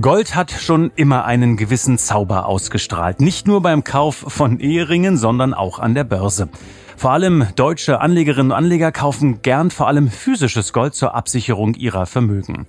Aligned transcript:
Gold 0.00 0.36
hat 0.36 0.52
schon 0.52 0.92
immer 0.94 1.24
einen 1.24 1.56
gewissen 1.56 1.98
Zauber 1.98 2.46
ausgestrahlt. 2.46 3.20
Nicht 3.20 3.48
nur 3.48 3.62
beim 3.62 3.82
Kauf 3.82 4.16
von 4.28 4.60
Eheringen, 4.60 5.16
sondern 5.16 5.54
auch 5.54 5.80
an 5.80 5.94
der 5.94 6.04
Börse. 6.04 6.50
Vor 6.96 7.10
allem 7.10 7.46
deutsche 7.56 8.00
Anlegerinnen 8.00 8.52
und 8.52 8.56
Anleger 8.56 8.92
kaufen 8.92 9.42
gern 9.42 9.70
vor 9.70 9.88
allem 9.88 10.08
physisches 10.08 10.72
Gold 10.72 10.94
zur 10.94 11.14
Absicherung 11.14 11.74
ihrer 11.74 12.06
Vermögen. 12.06 12.66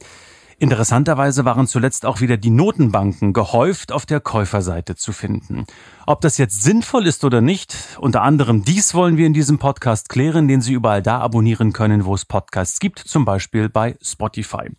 Interessanterweise 0.58 1.46
waren 1.46 1.68
zuletzt 1.68 2.06
auch 2.06 2.20
wieder 2.20 2.36
die 2.36 2.50
Notenbanken 2.50 3.34
gehäuft 3.34 3.92
auf 3.92 4.06
der 4.06 4.22
Käuferseite 4.22 4.96
zu 4.96 5.12
finden. 5.12 5.66
Ob 6.08 6.22
das 6.22 6.38
jetzt 6.38 6.64
sinnvoll 6.64 7.06
ist 7.06 7.24
oder 7.24 7.42
nicht, 7.42 7.76
unter 8.00 8.24
anderem 8.24 8.64
dies 8.64 8.94
wollen 8.96 9.18
wir 9.18 9.28
in 9.28 9.34
diesem 9.34 9.60
Podcast 9.60 10.10
klären, 10.10 10.48
den 10.48 10.62
Sie 10.62 10.74
überall 10.74 11.04
da 11.04 11.20
abonnieren 11.20 11.74
können, 11.74 12.06
wo 12.06 12.16
es 12.16 12.26
Podcasts 12.26 12.80
gibt, 12.80 13.00
zum 13.00 13.24
Beispiel 13.24 13.70
bei 13.70 13.98
Spotify. 14.02 14.70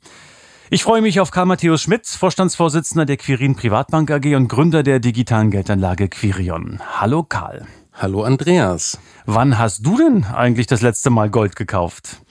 Ich 0.72 0.84
freue 0.84 1.02
mich 1.02 1.18
auf 1.18 1.32
Karl 1.32 1.46
Matthäus 1.46 1.82
Schmitz, 1.82 2.14
Vorstandsvorsitzender 2.14 3.04
der 3.04 3.16
Quirin 3.16 3.56
Privatbank 3.56 4.08
AG 4.08 4.36
und 4.36 4.46
Gründer 4.46 4.84
der 4.84 5.00
digitalen 5.00 5.50
Geldanlage 5.50 6.08
Quirion. 6.08 6.78
Hallo 7.00 7.24
Karl. 7.24 7.66
Hallo 7.92 8.22
Andreas. 8.22 8.96
Wann 9.26 9.58
hast 9.58 9.84
du 9.84 9.98
denn 9.98 10.22
eigentlich 10.22 10.68
das 10.68 10.80
letzte 10.80 11.10
Mal 11.10 11.28
Gold 11.28 11.56
gekauft? 11.56 12.22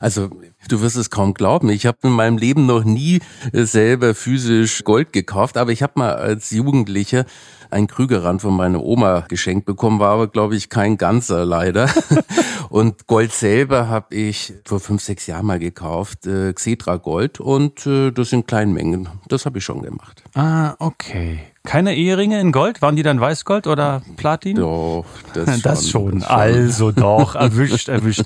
Also 0.00 0.30
du 0.68 0.80
wirst 0.80 0.96
es 0.96 1.10
kaum 1.10 1.34
glauben. 1.34 1.68
Ich 1.70 1.86
habe 1.86 1.98
in 2.02 2.10
meinem 2.10 2.38
Leben 2.38 2.66
noch 2.66 2.84
nie 2.84 3.20
selber 3.52 4.14
physisch 4.14 4.84
Gold 4.84 5.12
gekauft, 5.12 5.56
aber 5.56 5.72
ich 5.72 5.82
habe 5.82 5.94
mal 5.96 6.14
als 6.14 6.50
Jugendlicher 6.50 7.24
ein 7.70 7.86
Krügerrand 7.86 8.40
von 8.40 8.54
meiner 8.54 8.82
Oma 8.82 9.24
geschenkt 9.28 9.66
bekommen, 9.66 9.98
war 9.98 10.12
aber, 10.12 10.28
glaube 10.28 10.56
ich, 10.56 10.68
kein 10.68 10.96
ganzer 10.96 11.44
leider. 11.44 11.90
und 12.70 13.06
Gold 13.06 13.32
selber 13.32 13.88
habe 13.88 14.14
ich 14.14 14.54
vor 14.64 14.80
fünf, 14.80 15.02
sechs 15.02 15.26
Jahren 15.26 15.46
mal 15.46 15.58
gekauft, 15.58 16.26
äh, 16.26 16.52
Xetra 16.52 16.96
Gold 16.96 17.40
und 17.40 17.86
äh, 17.86 18.12
das 18.12 18.32
in 18.32 18.46
kleinen 18.46 18.72
Mengen. 18.72 19.08
Das 19.28 19.44
habe 19.44 19.58
ich 19.58 19.64
schon 19.64 19.82
gemacht. 19.82 20.22
Ah, 20.34 20.74
okay. 20.78 21.40
Keine 21.66 21.94
Eheringe 21.96 22.38
in 22.40 22.52
Gold? 22.52 22.82
Waren 22.82 22.94
die 22.94 23.02
dann 23.02 23.18
Weißgold 23.18 23.66
oder 23.66 24.02
Platin? 24.16 24.56
Doch, 24.56 25.06
das 25.32 25.46
schon. 25.48 25.62
Das 25.62 25.88
schon. 25.88 26.22
Also 26.22 26.92
doch, 26.92 27.34
erwischt, 27.36 27.88
erwischt. 27.88 28.24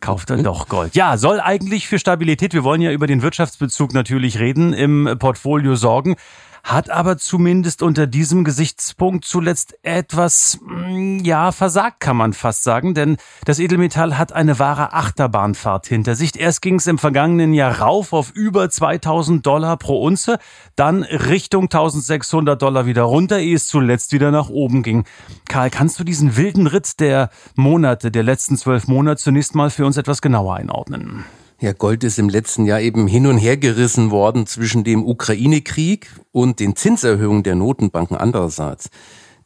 Kauft 0.00 0.30
dann 0.30 0.42
doch 0.42 0.68
Gold. 0.68 0.96
Ja, 0.96 1.16
soll 1.16 1.40
eigentlich 1.40 1.86
für 1.86 2.00
Stabilität, 2.00 2.52
wir 2.52 2.64
wollen 2.64 2.80
ja 2.80 2.90
über 2.90 3.06
den 3.06 3.22
Wirtschaftsbezug 3.22 3.94
natürlich 3.94 4.40
reden, 4.40 4.72
im 4.72 5.08
Portfolio 5.20 5.76
sorgen 5.76 6.16
hat 6.62 6.90
aber 6.90 7.16
zumindest 7.18 7.82
unter 7.82 8.06
diesem 8.06 8.44
Gesichtspunkt 8.44 9.24
zuletzt 9.24 9.78
etwas, 9.82 10.58
mm, 10.62 11.18
ja, 11.24 11.52
versagt, 11.52 12.00
kann 12.00 12.16
man 12.16 12.32
fast 12.32 12.62
sagen, 12.62 12.94
denn 12.94 13.16
das 13.44 13.58
Edelmetall 13.58 14.18
hat 14.18 14.32
eine 14.32 14.58
wahre 14.58 14.92
Achterbahnfahrt 14.92 15.86
hinter 15.86 16.14
sich. 16.14 16.38
Erst 16.38 16.62
ging 16.62 16.76
es 16.76 16.86
im 16.86 16.98
vergangenen 16.98 17.52
Jahr 17.52 17.80
rauf 17.80 18.12
auf 18.12 18.30
über 18.32 18.70
2000 18.70 19.44
Dollar 19.44 19.76
pro 19.76 20.02
Unze, 20.02 20.38
dann 20.76 21.02
Richtung 21.02 21.64
1600 21.64 22.60
Dollar 22.60 22.86
wieder 22.86 23.02
runter, 23.02 23.38
ehe 23.38 23.56
es 23.56 23.66
zuletzt 23.66 24.12
wieder 24.12 24.30
nach 24.30 24.48
oben 24.48 24.82
ging. 24.82 25.04
Karl, 25.48 25.70
kannst 25.70 25.98
du 25.98 26.04
diesen 26.04 26.36
wilden 26.36 26.66
Ritt 26.66 27.00
der 27.00 27.30
Monate, 27.56 28.10
der 28.10 28.22
letzten 28.22 28.56
zwölf 28.56 28.86
Monate 28.88 29.22
zunächst 29.22 29.54
mal 29.54 29.70
für 29.70 29.86
uns 29.86 29.96
etwas 29.96 30.22
genauer 30.22 30.56
einordnen? 30.56 31.24
Ja, 31.62 31.74
Gold 31.74 32.04
ist 32.04 32.18
im 32.18 32.30
letzten 32.30 32.64
Jahr 32.64 32.80
eben 32.80 33.06
hin 33.06 33.26
und 33.26 33.36
her 33.36 33.58
gerissen 33.58 34.10
worden 34.10 34.46
zwischen 34.46 34.82
dem 34.82 35.04
Ukraine-Krieg 35.06 36.08
und 36.32 36.58
den 36.58 36.74
Zinserhöhungen 36.74 37.42
der 37.42 37.54
Notenbanken 37.54 38.16
andererseits. 38.16 38.88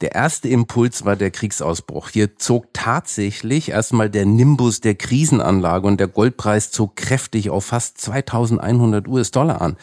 Der 0.00 0.14
erste 0.14 0.48
Impuls 0.48 1.04
war 1.04 1.16
der 1.16 1.32
Kriegsausbruch. 1.32 2.10
Hier 2.10 2.36
zog 2.36 2.66
tatsächlich 2.72 3.70
erstmal 3.70 4.10
der 4.10 4.26
Nimbus 4.26 4.80
der 4.80 4.94
Krisenanlage 4.94 5.88
und 5.88 5.98
der 5.98 6.06
Goldpreis 6.06 6.70
zog 6.70 6.94
kräftig 6.94 7.50
auf 7.50 7.64
fast 7.64 7.98
2100 7.98 9.08
US-Dollar 9.08 9.60
an. 9.60 9.76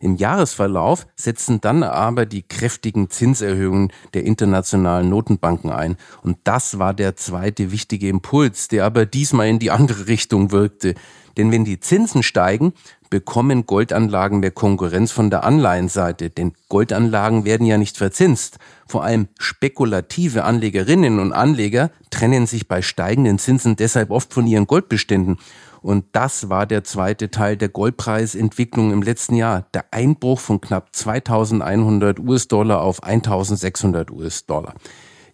Im 0.00 0.16
Jahresverlauf 0.16 1.06
setzen 1.16 1.60
dann 1.60 1.82
aber 1.82 2.26
die 2.26 2.42
kräftigen 2.42 3.10
Zinserhöhungen 3.10 3.92
der 4.14 4.24
internationalen 4.24 5.08
Notenbanken 5.08 5.70
ein. 5.70 5.96
Und 6.22 6.38
das 6.44 6.78
war 6.78 6.94
der 6.94 7.16
zweite 7.16 7.72
wichtige 7.72 8.08
Impuls, 8.08 8.68
der 8.68 8.84
aber 8.84 9.06
diesmal 9.06 9.48
in 9.48 9.58
die 9.58 9.70
andere 9.70 10.06
Richtung 10.06 10.52
wirkte. 10.52 10.94
Denn 11.36 11.52
wenn 11.52 11.64
die 11.64 11.80
Zinsen 11.80 12.22
steigen, 12.22 12.72
bekommen 13.10 13.66
Goldanlagen 13.66 14.40
mehr 14.40 14.50
Konkurrenz 14.50 15.12
von 15.12 15.30
der 15.30 15.44
Anleihenseite. 15.44 16.30
Denn 16.30 16.54
Goldanlagen 16.68 17.44
werden 17.44 17.66
ja 17.66 17.78
nicht 17.78 17.96
verzinst. 17.96 18.58
Vor 18.86 19.04
allem 19.04 19.28
spekulative 19.38 20.44
Anlegerinnen 20.44 21.18
und 21.18 21.32
Anleger 21.32 21.90
trennen 22.10 22.46
sich 22.46 22.68
bei 22.68 22.82
steigenden 22.82 23.38
Zinsen 23.38 23.76
deshalb 23.76 24.10
oft 24.10 24.32
von 24.32 24.46
ihren 24.46 24.66
Goldbeständen. 24.66 25.38
Und 25.86 26.06
das 26.10 26.48
war 26.48 26.66
der 26.66 26.82
zweite 26.82 27.30
Teil 27.30 27.56
der 27.56 27.68
Goldpreisentwicklung 27.68 28.90
im 28.90 29.02
letzten 29.02 29.36
Jahr. 29.36 29.68
Der 29.72 29.84
Einbruch 29.92 30.40
von 30.40 30.60
knapp 30.60 30.88
2100 30.90 32.18
US-Dollar 32.18 32.82
auf 32.82 33.04
1600 33.04 34.10
US-Dollar. 34.10 34.74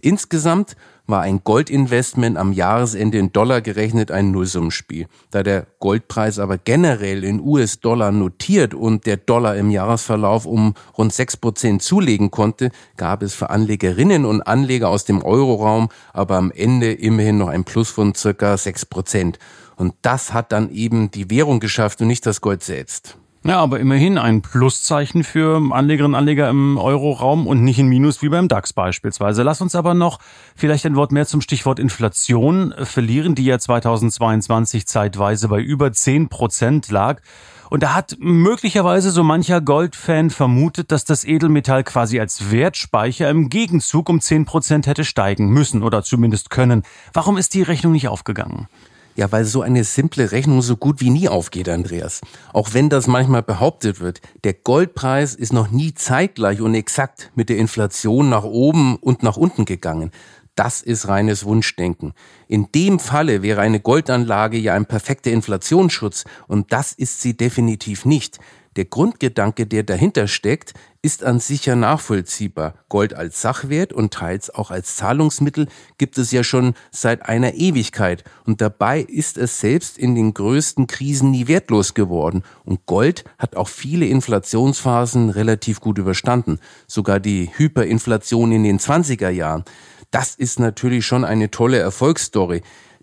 Insgesamt 0.02 0.76
war 1.06 1.22
ein 1.22 1.42
Goldinvestment 1.42 2.36
am 2.36 2.52
Jahresende 2.52 3.16
in 3.16 3.32
Dollar 3.32 3.62
gerechnet 3.62 4.10
ein 4.10 4.30
Nullsummenspiel. 4.30 5.06
Da 5.30 5.42
der 5.42 5.66
Goldpreis 5.78 6.38
aber 6.38 6.58
generell 6.58 7.24
in 7.24 7.40
US-Dollar 7.40 8.12
notiert 8.12 8.74
und 8.74 9.06
der 9.06 9.16
Dollar 9.16 9.56
im 9.56 9.70
Jahresverlauf 9.70 10.44
um 10.44 10.74
rund 10.98 11.14
sechs 11.14 11.36
Prozent 11.36 11.82
zulegen 11.82 12.30
konnte, 12.30 12.72
gab 12.98 13.22
es 13.22 13.34
für 13.34 13.48
Anlegerinnen 13.48 14.26
und 14.26 14.42
Anleger 14.42 14.90
aus 14.90 15.06
dem 15.06 15.22
Euroraum 15.22 15.88
aber 16.12 16.36
am 16.36 16.50
Ende 16.50 16.92
immerhin 16.92 17.38
noch 17.38 17.48
ein 17.48 17.64
Plus 17.64 17.88
von 17.88 18.14
circa 18.14 18.58
sechs 18.58 18.84
Prozent. 18.84 19.38
Und 19.76 19.94
das 20.02 20.32
hat 20.32 20.52
dann 20.52 20.70
eben 20.70 21.10
die 21.10 21.30
Währung 21.30 21.60
geschafft 21.60 22.00
und 22.00 22.08
nicht 22.08 22.26
das 22.26 22.40
Gold 22.40 22.62
selbst. 22.62 23.16
Ja, 23.44 23.58
aber 23.58 23.80
immerhin 23.80 24.18
ein 24.18 24.40
Pluszeichen 24.40 25.24
für 25.24 25.60
Anlegerinnen 25.72 26.14
und 26.14 26.18
Anleger 26.18 26.48
im 26.48 26.78
Euroraum 26.78 27.48
und 27.48 27.64
nicht 27.64 27.80
ein 27.80 27.88
Minus 27.88 28.22
wie 28.22 28.28
beim 28.28 28.46
DAX 28.46 28.72
beispielsweise. 28.72 29.42
Lass 29.42 29.60
uns 29.60 29.74
aber 29.74 29.94
noch 29.94 30.20
vielleicht 30.54 30.86
ein 30.86 30.94
Wort 30.94 31.10
mehr 31.10 31.26
zum 31.26 31.40
Stichwort 31.40 31.80
Inflation 31.80 32.72
verlieren, 32.84 33.34
die 33.34 33.44
ja 33.44 33.58
2022 33.58 34.86
zeitweise 34.86 35.48
bei 35.48 35.60
über 35.60 35.92
10 35.92 36.28
Prozent 36.28 36.88
lag. 36.92 37.20
Und 37.68 37.82
da 37.82 37.94
hat 37.94 38.16
möglicherweise 38.20 39.10
so 39.10 39.24
mancher 39.24 39.60
Goldfan 39.60 40.30
vermutet, 40.30 40.92
dass 40.92 41.04
das 41.04 41.24
Edelmetall 41.24 41.82
quasi 41.82 42.20
als 42.20 42.52
Wertspeicher 42.52 43.28
im 43.28 43.48
Gegenzug 43.48 44.08
um 44.08 44.20
10 44.20 44.44
Prozent 44.44 44.86
hätte 44.86 45.04
steigen 45.04 45.48
müssen 45.48 45.82
oder 45.82 46.04
zumindest 46.04 46.50
können. 46.50 46.84
Warum 47.12 47.36
ist 47.38 47.54
die 47.54 47.62
Rechnung 47.62 47.92
nicht 47.92 48.06
aufgegangen? 48.06 48.68
Ja, 49.14 49.30
weil 49.30 49.44
so 49.44 49.60
eine 49.60 49.84
simple 49.84 50.32
Rechnung 50.32 50.62
so 50.62 50.76
gut 50.76 51.00
wie 51.00 51.10
nie 51.10 51.28
aufgeht, 51.28 51.68
Andreas. 51.68 52.22
Auch 52.52 52.70
wenn 52.72 52.88
das 52.88 53.06
manchmal 53.06 53.42
behauptet 53.42 54.00
wird, 54.00 54.22
der 54.44 54.54
Goldpreis 54.54 55.34
ist 55.34 55.52
noch 55.52 55.70
nie 55.70 55.94
zeitgleich 55.94 56.62
und 56.62 56.74
exakt 56.74 57.30
mit 57.34 57.50
der 57.50 57.58
Inflation 57.58 58.30
nach 58.30 58.44
oben 58.44 58.96
und 58.96 59.22
nach 59.22 59.36
unten 59.36 59.66
gegangen. 59.66 60.12
Das 60.54 60.82
ist 60.82 61.08
reines 61.08 61.44
Wunschdenken. 61.44 62.12
In 62.46 62.68
dem 62.74 62.98
Falle 62.98 63.42
wäre 63.42 63.60
eine 63.60 63.80
Goldanlage 63.80 64.58
ja 64.58 64.74
ein 64.74 64.86
perfekter 64.86 65.30
Inflationsschutz 65.30 66.24
und 66.46 66.72
das 66.72 66.92
ist 66.92 67.22
sie 67.22 67.36
definitiv 67.36 68.04
nicht. 68.04 68.38
Der 68.76 68.86
Grundgedanke, 68.86 69.66
der 69.66 69.82
dahinter 69.82 70.26
steckt, 70.26 70.72
ist 71.02 71.24
an 71.24 71.40
sich 71.40 71.66
ja 71.66 71.76
nachvollziehbar. 71.76 72.74
Gold 72.88 73.12
als 73.12 73.42
Sachwert 73.42 73.92
und 73.92 74.14
teils 74.14 74.48
auch 74.48 74.70
als 74.70 74.96
Zahlungsmittel 74.96 75.66
gibt 75.98 76.16
es 76.16 76.32
ja 76.32 76.42
schon 76.42 76.74
seit 76.90 77.28
einer 77.28 77.54
Ewigkeit. 77.54 78.24
Und 78.46 78.62
dabei 78.62 79.00
ist 79.00 79.36
es 79.36 79.60
selbst 79.60 79.98
in 79.98 80.14
den 80.14 80.32
größten 80.32 80.86
Krisen 80.86 81.32
nie 81.32 81.48
wertlos 81.48 81.92
geworden. 81.92 82.44
Und 82.64 82.86
Gold 82.86 83.24
hat 83.36 83.56
auch 83.56 83.68
viele 83.68 84.06
Inflationsphasen 84.06 85.28
relativ 85.28 85.80
gut 85.80 85.98
überstanden. 85.98 86.58
Sogar 86.86 87.20
die 87.20 87.50
Hyperinflation 87.54 88.52
in 88.52 88.62
den 88.62 88.78
20er 88.78 89.28
Jahren. 89.28 89.64
Das 90.10 90.34
ist 90.34 90.60
natürlich 90.60 91.04
schon 91.04 91.24
eine 91.24 91.50
tolle 91.50 91.78
Erfolgsstory. 91.78 92.62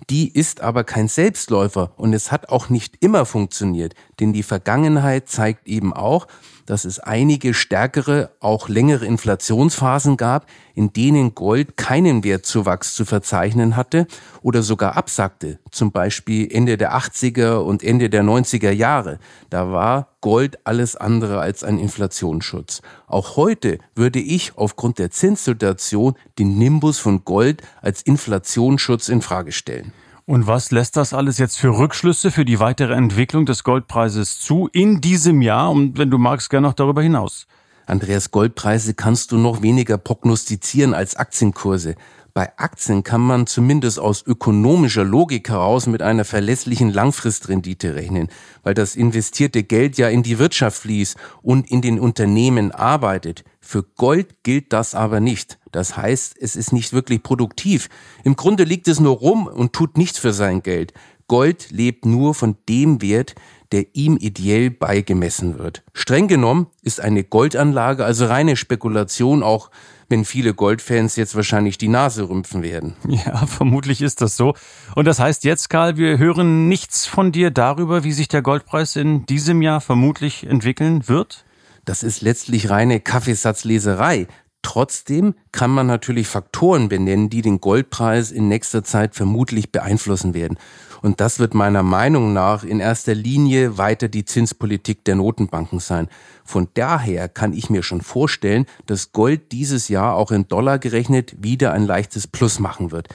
Die 0.10 0.34
ist 0.34 0.62
aber 0.62 0.84
kein 0.84 1.08
Selbstläufer 1.08 1.92
und 1.98 2.14
es 2.14 2.32
hat 2.32 2.50
auch 2.50 2.70
nicht 2.70 2.96
immer 3.00 3.26
funktioniert, 3.26 3.94
denn 4.20 4.34
die 4.34 4.44
Vergangenheit 4.44 5.28
zeigt 5.30 5.68
eben 5.68 5.94
auch, 5.94 6.28
dass 6.70 6.86
es 6.86 7.00
einige 7.00 7.56
stärkere, 7.56 8.30
auch 8.40 8.70
längere 8.70 9.06
Inflationsphasen 9.08 10.18
gab, 10.18 10.46
in 10.76 10.94
denen 10.94 11.34
Gold 11.34 11.78
keinen 11.78 12.24
Wertzuwachs 12.24 12.94
zu 12.94 13.06
verzeichnen 13.06 13.76
hatte 13.76 14.06
oder 14.44 14.62
sogar 14.62 14.96
absackte, 14.96 15.58
zum 15.72 15.92
Beispiel 15.92 16.48
Ende 16.52 16.78
der 16.78 16.96
80er 16.96 17.56
und 17.56 17.84
Ende 17.84 18.12
der 18.12 18.24
90er 18.24 18.70
Jahre. 18.70 19.18
Da 19.50 19.72
war 19.72 20.10
Gold 20.22 20.60
alles 20.64 20.96
andere 20.96 21.40
als 21.40 21.64
ein 21.64 21.80
Inflationsschutz. 21.80 22.84
Auch 23.08 23.36
heute 23.36 23.80
würde 23.96 24.20
ich 24.20 24.52
aufgrund 24.56 25.00
der 25.00 25.10
Zinssituation 25.10 26.14
den 26.38 26.60
Nimbus 26.60 27.00
von 27.00 27.26
Gold 27.26 27.64
als 27.82 28.04
Inflationsschutz 28.04 29.10
in 29.10 29.24
Frage 29.24 29.54
stellen. 29.54 29.92
Und 30.30 30.46
was 30.46 30.70
lässt 30.70 30.96
das 30.96 31.16
alles 31.16 31.40
jetzt 31.40 31.58
für 31.58 31.76
Rückschlüsse 31.76 32.30
für 32.30 32.46
die 32.46 32.60
weitere 32.60 32.94
Entwicklung 32.94 33.48
des 33.48 33.64
Goldpreises 33.64 34.40
zu 34.40 34.70
in 34.72 35.02
diesem 35.02 35.42
Jahr 35.42 35.72
und 35.72 35.98
wenn 35.98 36.12
du 36.12 36.20
magst, 36.20 36.52
gerne 36.52 36.68
noch 36.68 36.76
darüber 36.76 37.02
hinaus? 37.02 37.48
Andreas, 37.88 38.30
Goldpreise 38.30 38.94
kannst 38.94 39.32
du 39.32 39.40
noch 39.40 39.64
weniger 39.64 39.98
prognostizieren 39.98 40.94
als 40.94 41.16
Aktienkurse. 41.16 41.96
Bei 42.36 42.56
Aktien 42.60 43.02
kann 43.02 43.22
man 43.22 43.48
zumindest 43.48 44.00
aus 44.00 44.24
ökonomischer 44.24 45.04
Logik 45.04 45.50
heraus 45.50 45.88
mit 45.88 46.04
einer 46.04 46.26
verlässlichen 46.26 46.92
Langfristrendite 46.94 47.96
rechnen, 47.96 48.28
weil 48.62 48.76
das 48.76 48.96
investierte 48.96 49.64
Geld 49.64 49.98
ja 49.98 50.10
in 50.10 50.22
die 50.22 50.38
Wirtschaft 50.38 50.84
fließt 50.84 51.18
und 51.42 51.72
in 51.72 51.82
den 51.82 52.00
Unternehmen 52.00 52.72
arbeitet. 52.72 53.44
Für 53.62 53.82
Gold 53.82 54.44
gilt 54.44 54.74
das 54.74 54.94
aber 54.94 55.22
nicht. 55.22 55.59
Das 55.72 55.98
heißt, 55.98 56.36
es 56.40 56.56
ist 56.56 56.74
nicht 56.74 56.94
wirklich 56.94 57.24
produktiv. 57.24 57.90
Im 58.24 58.36
Grunde 58.36 58.64
liegt 58.64 58.88
es 58.88 59.00
nur 59.00 59.18
rum 59.18 59.48
und 59.48 59.74
tut 59.74 59.98
nichts 59.98 60.20
für 60.20 60.34
sein 60.34 60.64
Geld. 60.64 60.94
Gold 61.28 61.70
lebt 61.72 62.06
nur 62.06 62.34
von 62.34 62.58
dem 62.68 63.02
Wert, 63.02 63.36
der 63.72 63.86
ihm 63.94 64.18
ideell 64.20 64.72
beigemessen 64.72 65.60
wird. 65.60 65.84
Streng 65.94 66.28
genommen 66.28 66.68
ist 66.82 67.00
eine 67.00 67.24
Goldanlage 67.24 68.04
also 68.04 68.26
reine 68.26 68.56
Spekulation, 68.56 69.44
auch 69.44 69.70
wenn 70.10 70.26
viele 70.26 70.56
Goldfans 70.56 71.16
jetzt 71.16 71.36
wahrscheinlich 71.36 71.78
die 71.78 71.88
Nase 71.88 72.28
rümpfen 72.28 72.64
werden. 72.64 72.96
Ja, 73.08 73.46
vermutlich 73.46 74.02
ist 74.02 74.22
das 74.22 74.36
so. 74.36 74.56
Und 74.96 75.06
das 75.06 75.20
heißt 75.20 75.44
jetzt, 75.44 75.70
Karl, 75.70 75.98
wir 75.98 76.18
hören 76.18 76.68
nichts 76.68 77.06
von 77.06 77.32
dir 77.32 77.52
darüber, 77.52 78.04
wie 78.04 78.12
sich 78.12 78.28
der 78.28 78.42
Goldpreis 78.42 78.96
in 78.96 79.28
diesem 79.28 79.62
Jahr 79.62 79.82
vermutlich 79.82 80.48
entwickeln 80.48 81.08
wird? 81.08 81.46
Das 81.86 82.02
ist 82.02 82.22
letztlich 82.22 82.72
reine 82.72 83.00
Kaffeesatzleserei. 83.00 84.28
Trotzdem 84.62 85.36
kann 85.52 85.72
man 85.72 85.88
natürlich 85.88 86.28
Faktoren 86.28 86.90
benennen, 86.90 87.30
die 87.30 87.42
den 87.42 87.62
Goldpreis 87.62 88.32
in 88.32 88.50
nächster 88.50 88.84
Zeit 88.84 89.16
vermutlich 89.16 89.72
beeinflussen 89.72 90.34
werden. 90.34 90.58
Und 91.02 91.22
das 91.22 91.40
wird 91.40 91.54
meiner 91.54 91.82
Meinung 91.82 92.34
nach 92.34 92.64
in 92.64 92.82
erster 92.82 93.16
Linie 93.16 93.78
weiter 93.78 94.10
die 94.10 94.26
Zinspolitik 94.26 95.06
der 95.06 95.16
Notenbanken 95.16 95.80
sein. 95.80 96.10
Von 96.44 96.68
daher 96.74 97.30
kann 97.30 97.54
ich 97.54 97.70
mir 97.70 97.84
schon 97.84 98.02
vorstellen, 98.02 98.66
dass 98.86 99.14
Gold 99.14 99.54
dieses 99.54 99.88
Jahr 99.88 100.16
auch 100.16 100.32
in 100.32 100.48
Dollar 100.50 100.78
gerechnet 100.78 101.36
wieder 101.42 101.72
ein 101.72 101.86
leichtes 101.86 102.28
Plus 102.28 102.60
machen 102.60 102.92
wird. 102.92 103.08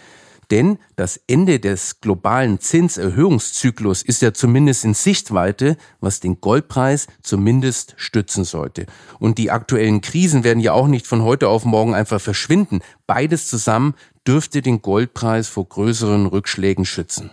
Denn 0.51 0.79
das 0.97 1.21
Ende 1.27 1.61
des 1.61 2.01
globalen 2.01 2.61
Zinserhöhungszyklus 2.61 4.03
ist 4.03 4.23
ja 4.23 4.33
zumindest 4.33 4.85
in 4.85 4.95
Sichtweite, 4.95 5.77
was 6.01 6.21
den 6.21 6.41
Goldpreis 6.41 7.07
zumindest 7.23 7.95
stützen 7.97 8.45
sollte. 8.45 8.87
Und 9.19 9.39
die 9.39 9.51
aktuellen 9.51 10.01
Krisen 10.01 10.45
werden 10.45 10.61
ja 10.61 10.73
auch 10.73 10.89
nicht 10.89 11.07
von 11.07 11.23
heute 11.23 11.49
auf 11.49 11.65
morgen 11.65 11.95
einfach 11.95 12.21
verschwinden. 12.21 12.81
Beides 13.07 13.49
zusammen 13.49 13.95
dürfte 14.27 14.63
den 14.63 14.83
Goldpreis 14.83 15.49
vor 15.49 15.69
größeren 15.69 16.27
Rückschlägen 16.27 16.85
schützen. 16.85 17.31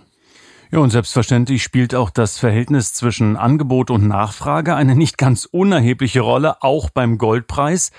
Ja, 0.72 0.80
und 0.80 0.90
selbstverständlich 0.90 1.64
spielt 1.64 1.94
auch 1.94 2.10
das 2.10 2.38
Verhältnis 2.38 2.94
zwischen 2.94 3.36
Angebot 3.36 3.92
und 3.92 4.08
Nachfrage 4.08 4.74
eine 4.74 4.96
nicht 4.96 5.18
ganz 5.18 5.44
unerhebliche 5.44 6.22
Rolle, 6.22 6.64
auch 6.64 6.90
beim 6.90 7.18
Goldpreis. 7.18 7.92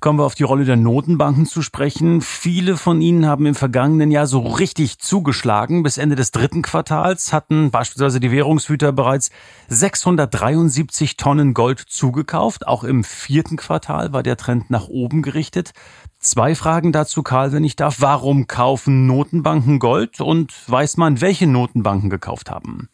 Kommen 0.00 0.18
wir 0.18 0.24
auf 0.24 0.34
die 0.34 0.42
Rolle 0.42 0.66
der 0.66 0.76
Notenbanken 0.76 1.46
zu 1.46 1.62
sprechen. 1.62 2.20
Viele 2.20 2.76
von 2.76 3.00
ihnen 3.00 3.26
haben 3.26 3.46
im 3.46 3.54
vergangenen 3.54 4.10
Jahr 4.10 4.26
so 4.26 4.40
richtig 4.40 4.98
zugeschlagen. 4.98 5.82
Bis 5.82 5.96
Ende 5.96 6.16
des 6.16 6.32
dritten 6.32 6.60
Quartals 6.60 7.32
hatten 7.32 7.70
beispielsweise 7.70 8.20
die 8.20 8.30
Währungshüter 8.30 8.92
bereits 8.92 9.30
673 9.68 11.16
Tonnen 11.16 11.54
Gold 11.54 11.80
zugekauft. 11.80 12.66
Auch 12.66 12.84
im 12.84 13.04
vierten 13.04 13.56
Quartal 13.56 14.12
war 14.12 14.22
der 14.22 14.36
Trend 14.36 14.70
nach 14.70 14.88
oben 14.88 15.22
gerichtet. 15.22 15.72
Zwei 16.18 16.54
Fragen 16.54 16.92
dazu, 16.92 17.22
Karl, 17.22 17.52
wenn 17.52 17.64
ich 17.64 17.76
darf. 17.76 17.96
Warum 18.00 18.46
kaufen 18.46 19.06
Notenbanken 19.06 19.78
Gold 19.78 20.20
und 20.20 20.52
weiß 20.68 20.98
man, 20.98 21.22
welche 21.22 21.46
Notenbanken 21.46 22.10
gekauft 22.10 22.50
haben? 22.50 22.90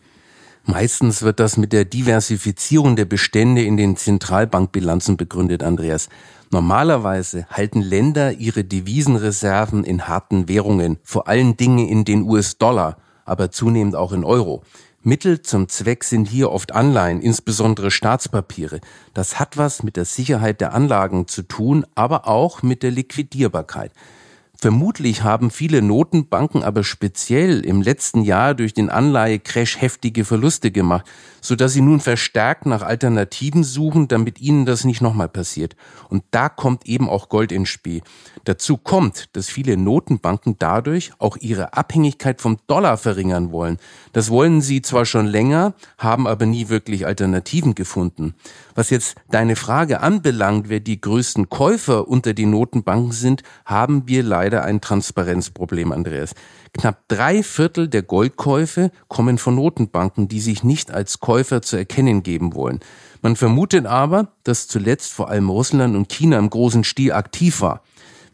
Meistens 0.64 1.23
wird 1.23 1.41
das 1.41 1.56
mit 1.56 1.73
der 1.73 1.85
Diversifizierung 1.85 2.94
der 2.94 3.05
Bestände 3.05 3.62
in 3.62 3.76
den 3.76 3.97
Zentralbankbilanzen 3.97 5.17
begründet, 5.17 5.64
Andreas. 5.64 6.09
Normalerweise 6.53 7.47
halten 7.50 7.81
Länder 7.81 8.32
ihre 8.32 8.62
Devisenreserven 8.62 9.82
in 9.82 10.06
harten 10.06 10.49
Währungen, 10.49 10.99
vor 11.03 11.26
allen 11.26 11.56
Dingen 11.56 11.88
in 11.88 12.05
den 12.05 12.23
US-Dollar, 12.23 12.97
aber 13.25 13.50
zunehmend 13.50 13.97
auch 13.97 14.12
in 14.12 14.23
Euro. 14.23 14.62
Mittel 15.03 15.43
zum 15.43 15.69
Zweck 15.69 16.05
sind 16.05 16.29
hier 16.29 16.53
oft 16.53 16.70
Anleihen, 16.70 17.20
insbesondere 17.20 17.91
Staatspapiere. 17.91 18.81
Das 19.15 19.41
hat 19.41 19.56
was 19.56 19.82
mit 19.82 19.97
der 19.97 20.05
Sicherheit 20.05 20.61
der 20.61 20.75
Anlagen 20.75 21.26
zu 21.26 21.43
tun, 21.43 21.85
aber 21.97 22.29
auch 22.29 22.62
mit 22.62 22.85
der 22.85 22.93
Liquidierbarkeit. 22.93 23.91
Vermutlich 24.62 25.25
haben 25.25 25.50
viele 25.50 25.82
Notenbanken 25.82 26.62
aber 26.62 26.85
speziell 26.85 27.64
im 27.64 27.82
letzten 27.82 28.23
Jahr 28.23 28.55
durch 28.55 28.73
den 28.73 28.91
Anleihecrash 28.91 29.81
heftige 29.81 30.25
Verluste 30.25 30.70
gemacht, 30.70 31.05
so 31.41 31.56
dass 31.56 31.73
sie 31.73 31.81
nun 31.81 31.99
verstärkt 31.99 32.64
nach 32.64 32.82
Alternativen 32.82 33.64
suchen, 33.64 34.06
damit 34.06 34.41
ihnen 34.41 34.64
das 34.64 34.85
nicht 34.85 35.00
nochmal 35.00 35.29
passiert. 35.29 35.75
Und 36.11 36.23
da 36.31 36.49
kommt 36.49 36.87
eben 36.87 37.09
auch 37.09 37.29
Gold 37.29 37.50
ins 37.50 37.70
Spiel. 37.70 38.03
Dazu 38.44 38.76
kommt, 38.76 39.31
dass 39.32 39.49
viele 39.49 39.76
Notenbanken 39.76 40.55
dadurch 40.61 41.11
auch 41.19 41.37
ihre 41.38 41.75
Abhängigkeit 41.75 42.41
vom 42.41 42.58
Dollar 42.69 42.99
verringern 42.99 43.50
wollen. 43.50 43.79
Das 44.12 44.31
wollen 44.31 44.61
sie 44.61 44.81
zwar 44.81 45.06
schon 45.06 45.26
länger, 45.26 45.75
haben 45.99 46.29
aber 46.29 46.47
nie 46.47 46.69
wirklich 46.69 47.05
Alternativen 47.05 47.75
gefunden. 47.75 48.35
Was 48.74 48.90
jetzt 48.90 49.16
deine 49.30 49.56
Frage 49.56 50.00
anbelangt, 50.00 50.69
wer 50.69 50.80
die 50.80 51.00
größten 51.00 51.48
Käufer 51.48 52.08
unter 52.08 52.32
den 52.34 52.50
Notenbanken 52.50 53.12
sind, 53.12 53.42
haben 53.64 54.08
wir 54.08 54.22
leider 54.22 54.64
ein 54.64 54.80
Transparenzproblem, 54.80 55.92
Andreas. 55.92 56.34
Knapp 56.72 57.06
drei 57.08 57.42
Viertel 57.42 57.88
der 57.88 58.02
Goldkäufe 58.02 58.90
kommen 59.08 59.36
von 59.36 59.56
Notenbanken, 59.56 60.28
die 60.28 60.40
sich 60.40 60.64
nicht 60.64 60.90
als 60.90 61.20
Käufer 61.20 61.60
zu 61.60 61.76
erkennen 61.76 62.22
geben 62.22 62.54
wollen. 62.54 62.80
Man 63.20 63.36
vermutet 63.36 63.86
aber, 63.86 64.32
dass 64.42 64.69
zuletzt 64.69 65.12
vor 65.12 65.28
allem 65.28 65.50
Russland 65.50 65.94
und 65.94 66.08
China 66.08 66.38
im 66.38 66.48
großen 66.48 66.84
Stil 66.84 67.12
aktiv 67.12 67.60
war. 67.60 67.82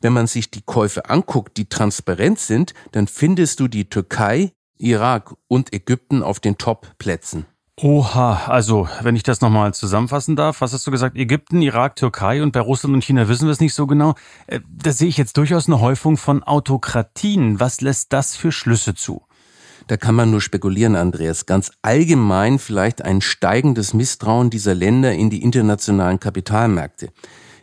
Wenn 0.00 0.12
man 0.12 0.28
sich 0.28 0.50
die 0.50 0.62
Käufe 0.62 1.10
anguckt, 1.10 1.56
die 1.56 1.68
transparent 1.68 2.38
sind, 2.38 2.74
dann 2.92 3.08
findest 3.08 3.58
du 3.58 3.66
die 3.66 3.88
Türkei, 3.88 4.52
Irak 4.78 5.34
und 5.48 5.72
Ägypten 5.72 6.22
auf 6.22 6.38
den 6.38 6.56
Top-Plätzen. 6.56 7.46
Oha, 7.80 8.46
also 8.48 8.88
wenn 9.02 9.14
ich 9.14 9.22
das 9.22 9.40
nochmal 9.40 9.72
zusammenfassen 9.72 10.34
darf, 10.34 10.60
was 10.60 10.72
hast 10.72 10.84
du 10.88 10.90
gesagt? 10.90 11.16
Ägypten, 11.16 11.62
Irak, 11.62 11.94
Türkei 11.94 12.42
und 12.42 12.50
bei 12.50 12.58
Russland 12.58 12.92
und 12.92 13.04
China 13.04 13.28
wissen 13.28 13.46
wir 13.46 13.52
es 13.52 13.60
nicht 13.60 13.74
so 13.74 13.86
genau. 13.86 14.14
Äh, 14.48 14.58
da 14.68 14.90
sehe 14.90 15.06
ich 15.06 15.16
jetzt 15.16 15.36
durchaus 15.36 15.68
eine 15.68 15.80
Häufung 15.80 16.16
von 16.16 16.42
Autokratien. 16.42 17.60
Was 17.60 17.80
lässt 17.80 18.12
das 18.12 18.34
für 18.34 18.50
Schlüsse 18.50 18.96
zu? 18.96 19.22
Da 19.86 19.96
kann 19.96 20.16
man 20.16 20.28
nur 20.32 20.40
spekulieren, 20.40 20.96
Andreas. 20.96 21.46
Ganz 21.46 21.70
allgemein 21.80 22.58
vielleicht 22.58 23.02
ein 23.02 23.20
steigendes 23.20 23.94
Misstrauen 23.94 24.50
dieser 24.50 24.74
Länder 24.74 25.12
in 25.12 25.30
die 25.30 25.42
internationalen 25.42 26.18
Kapitalmärkte. 26.18 27.10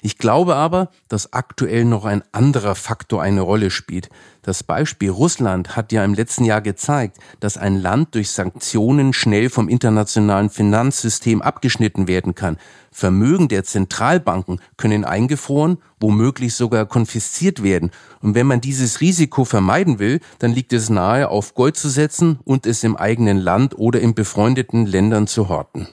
Ich 0.05 0.19
glaube 0.19 0.55
aber, 0.55 0.91
dass 1.07 1.33
aktuell 1.33 1.83
noch 1.83 2.05
ein 2.05 2.21
anderer 2.31 2.75
Faktor 2.75 3.23
eine 3.23 3.41
Rolle 3.41 3.71
spielt. 3.71 4.09
Das 4.43 4.61
Beispiel 4.61 5.09
Russland 5.09 5.75
hat 5.75 5.91
ja 5.91 6.05
im 6.05 6.13
letzten 6.13 6.45
Jahr 6.45 6.61
gezeigt, 6.61 7.17
dass 7.39 7.57
ein 7.57 7.81
Land 7.81 8.13
durch 8.13 8.29
Sanktionen 8.29 9.13
schnell 9.13 9.49
vom 9.49 9.67
internationalen 9.67 10.51
Finanzsystem 10.51 11.41
abgeschnitten 11.41 12.07
werden 12.07 12.35
kann. 12.35 12.57
Vermögen 12.91 13.47
der 13.47 13.63
Zentralbanken 13.63 14.61
können 14.77 15.05
eingefroren, 15.05 15.79
womöglich 15.99 16.53
sogar 16.53 16.85
konfisziert 16.85 17.63
werden. 17.63 17.89
Und 18.21 18.35
wenn 18.35 18.45
man 18.45 18.61
dieses 18.61 19.01
Risiko 19.01 19.43
vermeiden 19.43 19.97
will, 19.97 20.19
dann 20.37 20.51
liegt 20.51 20.71
es 20.71 20.91
nahe, 20.91 21.29
auf 21.29 21.55
Gold 21.55 21.77
zu 21.77 21.89
setzen 21.89 22.37
und 22.43 22.67
es 22.67 22.83
im 22.83 22.95
eigenen 22.95 23.39
Land 23.39 23.75
oder 23.79 24.01
in 24.01 24.13
befreundeten 24.13 24.85
Ländern 24.85 25.25
zu 25.25 25.49
horten. 25.49 25.87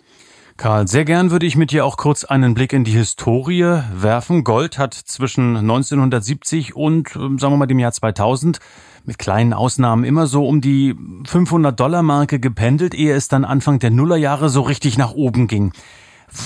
Karl, 0.63 0.87
sehr 0.87 1.05
gern 1.05 1.33
würde 1.33 1.45
ich 1.45 1.57
mit 1.57 1.73
dir 1.73 1.85
auch 1.85 1.97
kurz 1.97 2.23
einen 2.23 2.55
Blick 2.55 2.73
in 2.73 2.85
die 2.85 2.93
Historie 2.93 3.83
werfen. 3.95 4.45
Gold 4.45 4.79
hat 4.79 4.95
zwischen 4.95 5.57
1970 5.57 6.77
und, 6.77 7.17
ähm, 7.17 7.41
sagen 7.41 7.55
wir 7.55 7.57
mal, 7.57 7.67
dem 7.67 7.81
Jahr 7.81 7.91
2000 7.91 8.61
mit 9.05 9.19
kleinen 9.19 9.55
Ausnahmen 9.55 10.05
immer 10.05 10.29
so 10.29 10.47
um 10.47 10.61
die 10.61 10.95
500 11.27 11.81
Dollar 11.81 12.05
Marke 12.05 12.39
gependelt, 12.39 12.95
ehe 12.95 13.13
es 13.13 13.27
dann 13.27 13.45
Anfang 13.45 13.81
der 13.81 13.91
Nullerjahre 13.91 14.51
so 14.51 14.61
richtig 14.61 14.97
nach 14.97 15.15
oben 15.15 15.49
ging. 15.49 15.73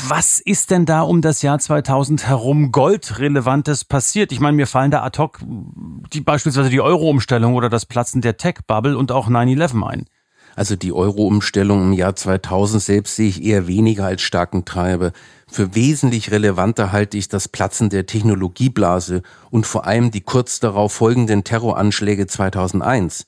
Was 0.08 0.40
ist 0.40 0.70
denn 0.70 0.86
da 0.86 1.02
um 1.02 1.20
das 1.20 1.42
Jahr 1.42 1.58
2000 1.58 2.26
herum 2.26 2.72
Goldrelevantes 2.72 3.84
passiert? 3.84 4.32
Ich 4.32 4.40
meine, 4.40 4.56
mir 4.56 4.66
fallen 4.66 4.90
da 4.90 5.02
ad 5.02 5.18
hoc 5.18 5.40
die, 5.44 6.22
beispielsweise 6.22 6.70
die 6.70 6.80
Euro-Umstellung 6.80 7.52
oder 7.52 7.68
das 7.68 7.84
Platzen 7.84 8.22
der 8.22 8.38
Tech-Bubble 8.38 8.96
und 8.96 9.12
auch 9.12 9.28
9-11 9.28 9.86
ein. 9.86 10.06
Also 10.56 10.74
die 10.74 10.92
Euro-Umstellung 10.92 11.82
im 11.82 11.92
Jahr 11.92 12.16
2000 12.16 12.82
selbst 12.82 13.16
sehe 13.16 13.28
ich 13.28 13.44
eher 13.44 13.66
weniger 13.66 14.06
als 14.06 14.22
starken 14.22 14.64
Treiber. 14.64 15.12
Für 15.46 15.74
wesentlich 15.74 16.30
relevanter 16.30 16.92
halte 16.92 17.18
ich 17.18 17.28
das 17.28 17.46
Platzen 17.46 17.90
der 17.90 18.06
Technologieblase 18.06 19.22
und 19.50 19.66
vor 19.66 19.86
allem 19.86 20.10
die 20.10 20.22
kurz 20.22 20.58
darauf 20.58 20.94
folgenden 20.94 21.44
Terroranschläge 21.44 22.26
2001. 22.26 23.26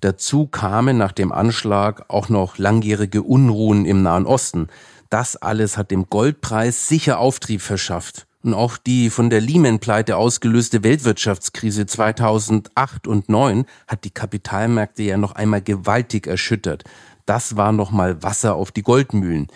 Dazu 0.00 0.46
kamen 0.46 0.96
nach 0.96 1.12
dem 1.12 1.32
Anschlag 1.32 2.06
auch 2.08 2.30
noch 2.30 2.56
langjährige 2.56 3.22
Unruhen 3.22 3.84
im 3.84 4.02
Nahen 4.02 4.24
Osten. 4.24 4.68
Das 5.10 5.36
alles 5.36 5.76
hat 5.76 5.90
dem 5.90 6.08
Goldpreis 6.08 6.88
sicher 6.88 7.18
Auftrieb 7.18 7.60
verschafft. 7.60 8.26
Und 8.42 8.54
auch 8.54 8.78
die 8.78 9.10
von 9.10 9.28
der 9.28 9.40
Lehman-Pleite 9.40 10.16
ausgelöste 10.16 10.82
Weltwirtschaftskrise 10.82 11.86
2008 11.86 13.06
und 13.06 13.26
2009 13.26 13.66
hat 13.86 14.04
die 14.04 14.10
Kapitalmärkte 14.10 15.02
ja 15.02 15.18
noch 15.18 15.32
einmal 15.32 15.60
gewaltig 15.60 16.26
erschüttert. 16.26 16.84
Das 17.26 17.56
war 17.56 17.72
nochmal 17.72 18.22
Wasser 18.22 18.54
auf 18.54 18.72
die 18.72 18.82
Goldmühlen 18.82 19.48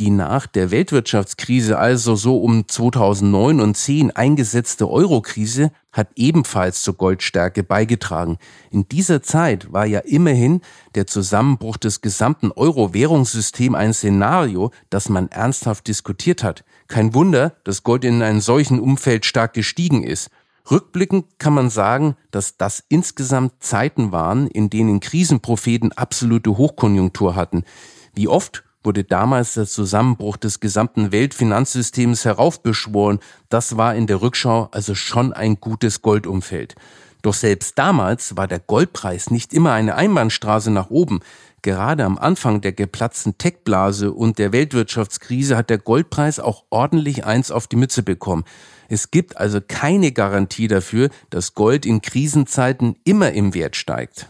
die 0.00 0.10
nach 0.10 0.46
der 0.46 0.70
Weltwirtschaftskrise, 0.70 1.78
also 1.78 2.16
so 2.16 2.38
um 2.38 2.66
2009 2.66 3.60
und 3.60 3.76
10 3.76 4.10
eingesetzte 4.10 4.88
Eurokrise, 4.88 5.72
hat 5.92 6.08
ebenfalls 6.16 6.82
zur 6.82 6.94
Goldstärke 6.94 7.62
beigetragen. 7.62 8.38
In 8.70 8.88
dieser 8.88 9.22
Zeit 9.22 9.72
war 9.72 9.84
ja 9.84 10.00
immerhin 10.00 10.62
der 10.94 11.06
Zusammenbruch 11.06 11.76
des 11.76 12.00
gesamten 12.00 12.50
Euro-Währungssystems 12.50 13.76
ein 13.76 13.92
Szenario, 13.92 14.70
das 14.88 15.10
man 15.10 15.28
ernsthaft 15.28 15.86
diskutiert 15.86 16.42
hat. 16.42 16.64
Kein 16.90 17.14
Wunder, 17.14 17.54
dass 17.62 17.84
Gold 17.84 18.04
in 18.04 18.20
einem 18.20 18.40
solchen 18.40 18.80
Umfeld 18.80 19.24
stark 19.24 19.54
gestiegen 19.54 20.02
ist. 20.02 20.28
Rückblickend 20.68 21.38
kann 21.38 21.54
man 21.54 21.70
sagen, 21.70 22.16
dass 22.32 22.56
das 22.56 22.82
insgesamt 22.88 23.62
Zeiten 23.62 24.10
waren, 24.10 24.48
in 24.48 24.70
denen 24.70 24.98
Krisenpropheten 24.98 25.92
absolute 25.92 26.56
Hochkonjunktur 26.56 27.36
hatten. 27.36 27.62
Wie 28.12 28.26
oft 28.26 28.64
wurde 28.82 29.04
damals 29.04 29.54
der 29.54 29.66
Zusammenbruch 29.66 30.36
des 30.36 30.58
gesamten 30.58 31.12
Weltfinanzsystems 31.12 32.24
heraufbeschworen. 32.24 33.20
Das 33.48 33.76
war 33.76 33.94
in 33.94 34.08
der 34.08 34.20
Rückschau 34.20 34.68
also 34.72 34.94
schon 34.96 35.32
ein 35.32 35.60
gutes 35.60 36.02
Goldumfeld. 36.02 36.74
Doch 37.22 37.34
selbst 37.34 37.78
damals 37.78 38.36
war 38.36 38.48
der 38.48 38.60
Goldpreis 38.60 39.30
nicht 39.30 39.52
immer 39.52 39.72
eine 39.72 39.94
Einbahnstraße 39.94 40.70
nach 40.70 40.88
oben. 40.88 41.20
Gerade 41.62 42.04
am 42.04 42.16
Anfang 42.16 42.60
der 42.60 42.72
geplatzten 42.72 43.36
Tech-Blase 43.36 44.12
und 44.12 44.38
der 44.38 44.52
Weltwirtschaftskrise 44.52 45.56
hat 45.56 45.68
der 45.68 45.78
Goldpreis 45.78 46.40
auch 46.40 46.64
ordentlich 46.70 47.26
eins 47.26 47.50
auf 47.50 47.66
die 47.66 47.76
Mütze 47.76 48.02
bekommen. 48.02 48.44
Es 48.88 49.10
gibt 49.10 49.36
also 49.36 49.60
keine 49.66 50.12
Garantie 50.12 50.68
dafür, 50.68 51.10
dass 51.28 51.54
Gold 51.54 51.84
in 51.84 52.00
Krisenzeiten 52.00 52.96
immer 53.04 53.32
im 53.32 53.54
Wert 53.54 53.76
steigt. 53.76 54.26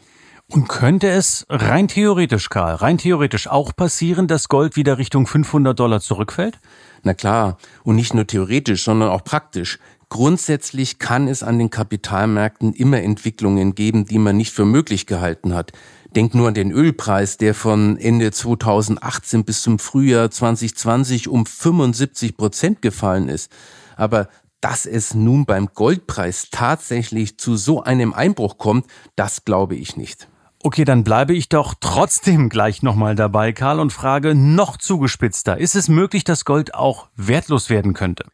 Und 0.49 0.69
könnte 0.69 1.09
es 1.09 1.47
rein 1.49 1.87
theoretisch, 1.87 2.49
Karl, 2.49 2.75
rein 2.75 2.99
theoretisch 2.99 3.47
auch 3.47 3.75
passieren, 3.77 4.27
dass 4.27 4.49
Gold 4.49 4.75
wieder 4.75 4.99
Richtung 4.99 5.29
500 5.29 5.79
Dollar 5.79 6.01
zurückfällt? 6.01 6.59
Na 7.05 7.15
klar, 7.15 7.59
und 7.85 7.95
nicht 7.95 8.15
nur 8.15 8.27
theoretisch, 8.27 8.83
sondern 8.83 9.11
auch 9.11 9.23
praktisch. 9.23 9.79
Grundsätzlich 10.09 10.99
kann 10.99 11.29
es 11.29 11.45
an 11.45 11.61
den 11.61 11.71
Kapitalmärkten 11.71 12.73
immer 12.73 13.01
Entwicklungen 13.01 13.77
geben, 13.77 14.07
die 14.07 14.19
man 14.19 14.37
nicht 14.37 14.53
für 14.53 14.65
möglich 14.65 15.07
gehalten 15.07 15.55
hat. 15.55 15.71
Denk 16.17 16.35
nur 16.35 16.49
an 16.49 16.55
den 16.55 16.73
Ölpreis, 16.73 17.37
der 17.37 17.55
von 17.55 17.97
Ende 17.97 18.33
2018 18.33 19.45
bis 19.45 19.63
zum 19.63 19.79
Frühjahr 19.79 20.31
2020 20.31 21.29
um 21.29 21.47
75 21.47 22.37
Prozent 22.37 22.83
gefallen 22.83 23.29
ist. 23.29 23.53
Aber 23.97 24.29
dass 24.61 24.87
es 24.87 25.15
nun 25.15 25.47
beim 25.47 25.69
Goldpreis 25.73 26.49
tatsächlich 26.51 27.39
zu 27.39 27.57
so 27.57 27.83
einem 27.83 28.13
Einbruch 28.13 28.59
kommt, 28.59 28.87
das 29.15 29.45
glaube 29.45 29.77
ich 29.77 29.97
nicht. 29.97 30.29
Okay, 30.63 30.85
dann 30.85 31.05
bleibe 31.05 31.33
ich 31.33 31.49
doch 31.49 31.75
trotzdem 31.81 32.51
gleich 32.51 32.83
nochmal 32.83 33.15
dabei, 33.15 33.53
Karl, 33.53 33.81
und 33.81 33.93
frage 33.93 34.35
noch 34.35 34.77
zugespitzter. 34.77 35.57
Ist 35.57 35.75
es 35.75 35.89
möglich, 35.89 36.25
dass 36.25 36.45
Gold 36.45 36.75
auch 36.75 37.09
wertlos 37.17 37.71
werden 37.71 37.95
könnte? 37.95 38.27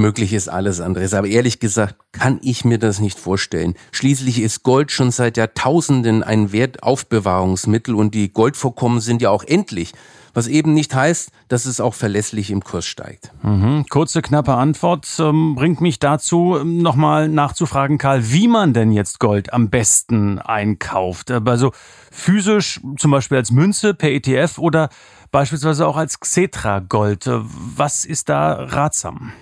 Möglich 0.00 0.32
ist 0.32 0.48
alles, 0.48 0.80
Andres, 0.80 1.14
aber 1.14 1.28
ehrlich 1.28 1.60
gesagt 1.60 1.96
kann 2.12 2.40
ich 2.42 2.64
mir 2.64 2.78
das 2.78 3.00
nicht 3.00 3.18
vorstellen. 3.18 3.74
Schließlich 3.92 4.40
ist 4.40 4.62
Gold 4.62 4.90
schon 4.90 5.10
seit 5.10 5.36
Jahrtausenden 5.36 6.22
ein 6.22 6.52
Wertaufbewahrungsmittel 6.52 7.94
und 7.94 8.14
die 8.14 8.32
Goldvorkommen 8.32 9.00
sind 9.00 9.22
ja 9.22 9.30
auch 9.30 9.44
endlich 9.44 9.92
was 10.34 10.46
eben 10.46 10.74
nicht 10.74 10.94
heißt, 10.94 11.30
dass 11.48 11.66
es 11.66 11.80
auch 11.80 11.94
verlässlich 11.94 12.50
im 12.50 12.62
Kurs 12.62 12.86
steigt. 12.86 13.32
Mhm. 13.42 13.84
Kurze, 13.88 14.22
knappe 14.22 14.54
Antwort 14.54 15.06
ähm, 15.18 15.54
bringt 15.54 15.80
mich 15.80 15.98
dazu, 15.98 16.56
ähm, 16.60 16.78
nochmal 16.78 17.28
nachzufragen, 17.28 17.98
Karl, 17.98 18.30
wie 18.30 18.48
man 18.48 18.72
denn 18.72 18.92
jetzt 18.92 19.18
Gold 19.18 19.52
am 19.52 19.70
besten 19.70 20.38
einkauft. 20.38 21.30
Äh, 21.30 21.40
also 21.44 21.72
physisch, 22.10 22.80
zum 22.96 23.10
Beispiel 23.10 23.38
als 23.38 23.50
Münze 23.50 23.94
per 23.94 24.10
ETF 24.10 24.58
oder 24.58 24.88
beispielsweise 25.32 25.86
auch 25.86 25.96
als 25.96 26.20
Xetra-Gold. 26.20 27.26
Äh, 27.26 27.40
was 27.42 28.04
ist 28.04 28.28
da 28.28 28.52
ratsam? 28.52 29.32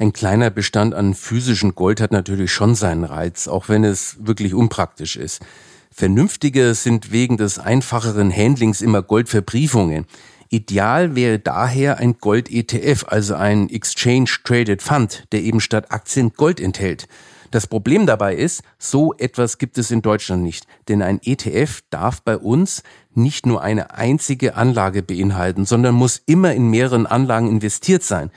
Ein 0.00 0.12
kleiner 0.12 0.50
Bestand 0.50 0.94
an 0.94 1.12
physischem 1.12 1.74
Gold 1.74 2.00
hat 2.00 2.12
natürlich 2.12 2.52
schon 2.52 2.76
seinen 2.76 3.02
Reiz, 3.02 3.48
auch 3.48 3.68
wenn 3.68 3.82
es 3.82 4.16
wirklich 4.20 4.54
unpraktisch 4.54 5.16
ist. 5.16 5.40
Vernünftiger 5.90 6.72
sind 6.74 7.10
wegen 7.10 7.36
des 7.36 7.58
einfacheren 7.58 8.32
Handlings 8.32 8.80
immer 8.80 9.02
Goldverbriefungen. 9.02 10.06
Ideal 10.50 11.16
wäre 11.16 11.40
daher 11.40 11.98
ein 11.98 12.18
Gold-ETF, 12.18 13.06
also 13.08 13.34
ein 13.34 13.68
Exchange 13.70 14.30
Traded 14.44 14.82
Fund, 14.82 15.24
der 15.32 15.42
eben 15.42 15.58
statt 15.58 15.90
Aktien 15.90 16.32
Gold 16.32 16.60
enthält. 16.60 17.08
Das 17.50 17.66
Problem 17.66 18.06
dabei 18.06 18.36
ist, 18.36 18.62
so 18.78 19.14
etwas 19.14 19.58
gibt 19.58 19.78
es 19.78 19.90
in 19.90 20.02
Deutschland 20.02 20.44
nicht, 20.44 20.68
denn 20.86 21.02
ein 21.02 21.18
ETF 21.24 21.80
darf 21.90 22.22
bei 22.22 22.36
uns 22.36 22.84
nicht 23.14 23.46
nur 23.46 23.62
eine 23.62 23.94
einzige 23.94 24.54
Anlage 24.54 25.02
beinhalten, 25.02 25.64
sondern 25.64 25.96
muss 25.96 26.22
immer 26.24 26.52
in 26.52 26.70
mehreren 26.70 27.06
Anlagen 27.06 27.48
investiert 27.48 28.04
sein. 28.04 28.30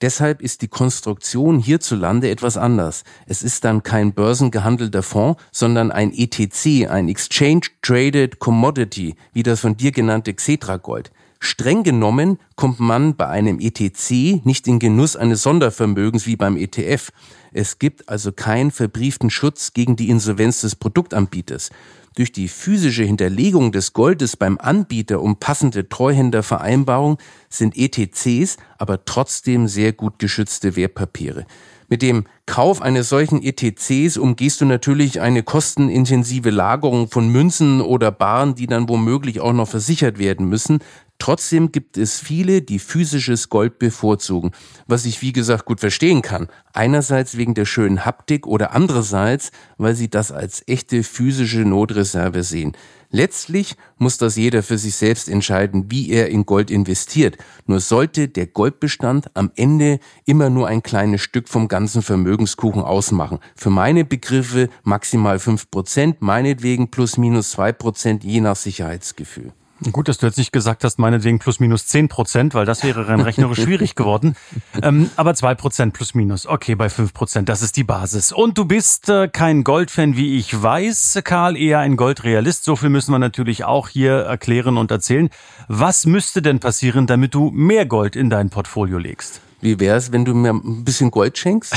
Deshalb 0.00 0.40
ist 0.42 0.62
die 0.62 0.68
Konstruktion 0.68 1.58
hierzulande 1.58 2.30
etwas 2.30 2.56
anders. 2.56 3.04
Es 3.26 3.42
ist 3.42 3.64
dann 3.64 3.82
kein 3.82 4.12
börsengehandelter 4.12 5.02
Fonds, 5.02 5.42
sondern 5.50 5.90
ein 5.90 6.12
ETC, 6.12 6.88
ein 6.88 7.08
Exchange 7.08 7.62
Traded 7.82 8.38
Commodity, 8.38 9.16
wie 9.32 9.42
das 9.42 9.60
von 9.60 9.76
dir 9.76 9.92
genannte 9.92 10.34
Xetra 10.34 10.76
Gold. 10.76 11.10
Streng 11.40 11.84
genommen 11.84 12.38
kommt 12.56 12.80
man 12.80 13.14
bei 13.14 13.28
einem 13.28 13.60
ETC 13.60 14.44
nicht 14.44 14.66
in 14.66 14.80
Genuss 14.80 15.14
eines 15.14 15.42
Sondervermögens 15.42 16.26
wie 16.26 16.36
beim 16.36 16.56
ETF. 16.56 17.10
Es 17.52 17.78
gibt 17.78 18.08
also 18.08 18.32
keinen 18.32 18.72
verbrieften 18.72 19.30
Schutz 19.30 19.72
gegen 19.72 19.94
die 19.94 20.10
Insolvenz 20.10 20.62
des 20.62 20.74
Produktanbieters. 20.74 21.70
Durch 22.18 22.32
die 22.32 22.48
physische 22.48 23.04
Hinterlegung 23.04 23.70
des 23.70 23.92
Goldes 23.92 24.36
beim 24.36 24.58
Anbieter 24.58 25.22
um 25.22 25.36
passende 25.36 25.88
Treuhändervereinbarung 25.88 27.18
sind 27.48 27.76
ETCs 27.76 28.56
aber 28.76 29.04
trotzdem 29.04 29.68
sehr 29.68 29.92
gut 29.92 30.18
geschützte 30.18 30.74
Wertpapiere. 30.74 31.46
Mit 31.88 32.02
dem 32.02 32.24
Kauf 32.44 32.82
eines 32.82 33.08
solchen 33.08 33.40
ETCs 33.40 34.16
umgehst 34.16 34.60
du 34.60 34.64
natürlich 34.64 35.20
eine 35.20 35.44
kostenintensive 35.44 36.50
Lagerung 36.50 37.08
von 37.08 37.30
Münzen 37.30 37.80
oder 37.80 38.10
Baren, 38.10 38.56
die 38.56 38.66
dann 38.66 38.88
womöglich 38.88 39.38
auch 39.38 39.52
noch 39.52 39.68
versichert 39.68 40.18
werden 40.18 40.48
müssen. 40.48 40.80
Trotzdem 41.18 41.72
gibt 41.72 41.98
es 41.98 42.20
viele, 42.20 42.62
die 42.62 42.78
physisches 42.78 43.48
Gold 43.48 43.80
bevorzugen, 43.80 44.52
was 44.86 45.04
ich 45.04 45.20
wie 45.20 45.32
gesagt 45.32 45.64
gut 45.64 45.80
verstehen 45.80 46.22
kann. 46.22 46.46
Einerseits 46.72 47.36
wegen 47.36 47.54
der 47.54 47.64
schönen 47.64 48.04
Haptik 48.04 48.46
oder 48.46 48.72
andererseits, 48.72 49.50
weil 49.78 49.96
sie 49.96 50.08
das 50.08 50.30
als 50.30 50.62
echte 50.68 51.02
physische 51.02 51.60
Notreserve 51.60 52.44
sehen. 52.44 52.76
Letztlich 53.10 53.74
muss 53.96 54.18
das 54.18 54.36
jeder 54.36 54.62
für 54.62 54.78
sich 54.78 54.94
selbst 54.94 55.28
entscheiden, 55.28 55.90
wie 55.90 56.10
er 56.10 56.28
in 56.28 56.46
Gold 56.46 56.70
investiert. 56.70 57.36
Nur 57.66 57.80
sollte 57.80 58.28
der 58.28 58.46
Goldbestand 58.46 59.34
am 59.34 59.50
Ende 59.56 59.98
immer 60.24 60.50
nur 60.50 60.68
ein 60.68 60.82
kleines 60.82 61.22
Stück 61.22 61.48
vom 61.48 61.68
ganzen 61.68 62.02
Vermögenskuchen 62.02 62.82
ausmachen. 62.82 63.38
Für 63.56 63.70
meine 63.70 64.04
Begriffe 64.04 64.68
maximal 64.84 65.38
fünf 65.38 65.70
Prozent, 65.70 66.20
meinetwegen 66.20 66.90
plus 66.90 67.16
minus 67.16 67.50
zwei 67.50 67.72
Prozent 67.72 68.24
je 68.24 68.40
nach 68.40 68.56
Sicherheitsgefühl. 68.56 69.52
Gut, 69.92 70.08
dass 70.08 70.18
du 70.18 70.26
jetzt 70.26 70.38
nicht 70.38 70.52
gesagt 70.52 70.82
hast, 70.82 70.98
meinetwegen 70.98 71.38
plus 71.38 71.60
minus 71.60 71.86
zehn 71.86 72.08
Prozent, 72.08 72.52
weil 72.54 72.66
das 72.66 72.82
wäre 72.82 73.06
rein 73.06 73.20
rechnerisch 73.20 73.60
schwierig 73.62 73.94
geworden. 73.94 74.34
Ähm, 74.82 75.10
aber 75.14 75.34
zwei 75.34 75.54
Prozent 75.54 75.94
plus 75.94 76.14
minus. 76.14 76.46
Okay, 76.46 76.74
bei 76.74 76.88
fünf 76.88 77.14
Prozent, 77.14 77.48
das 77.48 77.62
ist 77.62 77.76
die 77.76 77.84
Basis. 77.84 78.32
Und 78.32 78.58
du 78.58 78.64
bist 78.64 79.08
äh, 79.08 79.28
kein 79.28 79.62
Goldfan, 79.62 80.16
wie 80.16 80.36
ich 80.36 80.62
weiß, 80.62 81.20
Karl, 81.22 81.56
eher 81.56 81.78
ein 81.78 81.96
Goldrealist. 81.96 82.64
So 82.64 82.74
viel 82.74 82.88
müssen 82.88 83.12
wir 83.12 83.20
natürlich 83.20 83.64
auch 83.64 83.88
hier 83.88 84.14
erklären 84.14 84.78
und 84.78 84.90
erzählen. 84.90 85.30
Was 85.68 86.06
müsste 86.06 86.42
denn 86.42 86.58
passieren, 86.58 87.06
damit 87.06 87.34
du 87.34 87.50
mehr 87.50 87.86
Gold 87.86 88.16
in 88.16 88.30
dein 88.30 88.50
Portfolio 88.50 88.98
legst? 88.98 89.40
Wie 89.60 89.80
wär's, 89.80 90.12
wenn 90.12 90.24
du 90.24 90.34
mir 90.34 90.50
ein 90.50 90.84
bisschen 90.84 91.10
Gold 91.10 91.36
schenkst? 91.36 91.76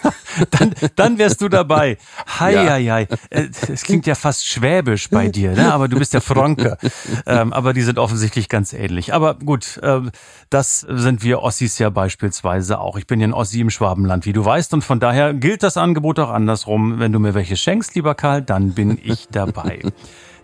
dann, 0.50 0.74
dann 0.96 1.18
wärst 1.18 1.40
du 1.40 1.48
dabei. 1.48 1.96
Hei, 2.40 2.54
ja. 2.54 2.64
hei, 2.70 2.84
hei. 2.84 3.08
Äh, 3.30 3.48
es 3.72 3.82
klingt 3.82 4.06
ja 4.06 4.14
fast 4.14 4.46
schwäbisch 4.46 5.10
bei 5.10 5.28
dir, 5.28 5.52
ne? 5.52 5.72
aber 5.72 5.88
du 5.88 5.98
bist 5.98 6.12
ja 6.12 6.20
Franke. 6.20 6.76
Ähm, 7.26 7.52
aber 7.52 7.72
die 7.72 7.82
sind 7.82 7.98
offensichtlich 7.98 8.48
ganz 8.48 8.72
ähnlich. 8.72 9.14
Aber 9.14 9.34
gut, 9.34 9.78
äh, 9.82 10.00
das 10.48 10.80
sind 10.80 11.22
wir 11.22 11.42
Ossis 11.42 11.78
ja 11.78 11.90
beispielsweise 11.90 12.80
auch. 12.80 12.96
Ich 12.96 13.06
bin 13.06 13.20
ja 13.20 13.28
ein 13.28 13.34
Ossi 13.34 13.60
im 13.60 13.70
Schwabenland, 13.70 14.26
wie 14.26 14.32
du 14.32 14.44
weißt. 14.44 14.74
Und 14.74 14.82
von 14.82 15.00
daher 15.00 15.34
gilt 15.34 15.62
das 15.62 15.76
Angebot 15.76 16.18
auch 16.18 16.30
andersrum. 16.30 16.98
Wenn 16.98 17.12
du 17.12 17.20
mir 17.20 17.34
welche 17.34 17.56
schenkst, 17.56 17.94
lieber 17.94 18.14
Karl, 18.14 18.42
dann 18.42 18.72
bin 18.74 18.98
ich 19.02 19.28
dabei. 19.28 19.80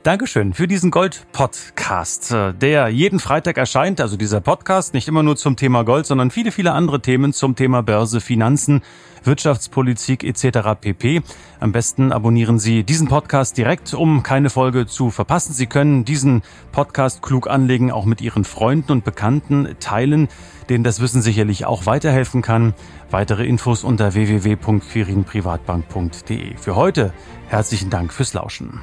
Dankeschön 0.06 0.54
für 0.54 0.68
diesen 0.68 0.92
Gold-Podcast, 0.92 2.30
äh, 2.30 2.54
der 2.54 2.86
jeden 2.86 3.18
Freitag 3.18 3.58
erscheint. 3.58 4.00
Also 4.00 4.16
dieser 4.16 4.40
Podcast 4.40 4.94
nicht 4.94 5.08
immer 5.08 5.24
nur 5.24 5.34
zum 5.34 5.56
Thema 5.56 5.82
Gold, 5.82 6.06
sondern 6.06 6.30
viele, 6.30 6.52
viele 6.52 6.70
andere 6.70 7.02
Themen 7.02 7.32
zum 7.32 7.56
Thema 7.56 7.82
Börse, 7.82 8.20
Finanzen, 8.20 8.82
Wirtschaftspolitik 9.24 10.22
etc. 10.22 10.78
pp. 10.80 11.22
Am 11.58 11.72
besten 11.72 12.12
abonnieren 12.12 12.60
Sie 12.60 12.84
diesen 12.84 13.08
Podcast 13.08 13.58
direkt, 13.58 13.94
um 13.94 14.22
keine 14.22 14.48
Folge 14.48 14.86
zu 14.86 15.10
verpassen. 15.10 15.54
Sie 15.54 15.66
können 15.66 16.04
diesen 16.04 16.42
Podcast 16.70 17.20
klug 17.20 17.50
anlegen, 17.50 17.90
auch 17.90 18.04
mit 18.04 18.20
Ihren 18.20 18.44
Freunden 18.44 18.92
und 18.92 19.02
Bekannten 19.02 19.74
teilen, 19.80 20.28
denen 20.68 20.84
das 20.84 21.00
Wissen 21.00 21.20
sicherlich 21.20 21.66
auch 21.66 21.86
weiterhelfen 21.86 22.42
kann. 22.42 22.74
Weitere 23.10 23.44
Infos 23.44 23.82
unter 23.82 24.14
www.quirinprivatbank.de. 24.14 26.56
Für 26.58 26.76
heute 26.76 27.12
herzlichen 27.48 27.90
Dank 27.90 28.12
fürs 28.12 28.34
Lauschen. 28.34 28.82